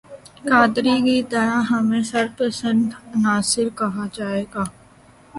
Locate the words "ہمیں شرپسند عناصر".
1.71-3.67